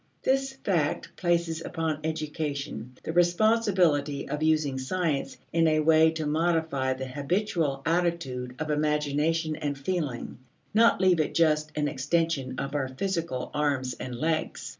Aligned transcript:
This 0.23 0.53
fact 0.63 1.15
places 1.15 1.63
upon 1.63 1.99
education 2.03 2.97
the 3.03 3.13
responsibility 3.13 4.27
of 4.27 4.41
using 4.41 4.79
science 4.79 5.37
in 5.53 5.67
a 5.67 5.79
way 5.81 6.09
to 6.13 6.25
modify 6.25 6.93
the 6.93 7.05
habitual 7.05 7.83
attitude 7.85 8.55
of 8.57 8.71
imagination 8.71 9.55
and 9.55 9.77
feeling, 9.77 10.39
not 10.73 10.99
leave 10.99 11.19
it 11.19 11.35
just 11.35 11.71
an 11.75 11.87
extension 11.87 12.57
of 12.57 12.73
our 12.73 12.87
physical 12.87 13.51
arms 13.53 13.93
and 13.93 14.15
legs. 14.15 14.69